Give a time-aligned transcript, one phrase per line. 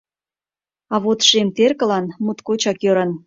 [0.93, 3.11] А вот шем теркылан моткочак ӧрын.